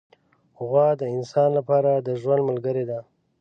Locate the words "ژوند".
2.21-2.41